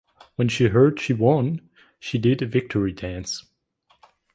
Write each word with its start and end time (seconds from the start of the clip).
When 0.35 0.47
she 0.47 0.69
heard 0.69 0.99
she 0.99 1.13
won, 1.13 1.61
she 1.99 2.17
did 2.17 2.41
a 2.41 2.47
victory 2.47 2.91
dance. 2.91 3.45